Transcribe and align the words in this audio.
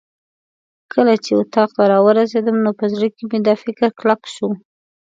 کله 0.93 1.13
چې 1.23 1.31
اتاق 1.41 1.69
ته 1.77 1.83
راورسېدم 1.91 2.57
نو 2.65 2.71
په 2.79 2.85
زړه 2.93 3.07
کې 3.15 3.23
مې 3.29 3.39
دا 3.47 3.53
فکر 3.63 3.85
کلک 3.99 4.21
شو. 4.35 4.49